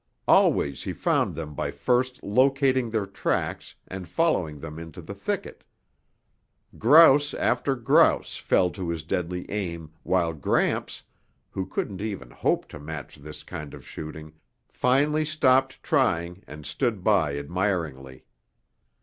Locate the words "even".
12.01-12.31